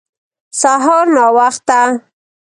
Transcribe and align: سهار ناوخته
سهار 0.61 1.05
ناوخته 1.15 1.81